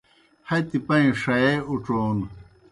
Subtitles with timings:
[0.49, 2.17] ہتی پائیں ݜیے اُڇھون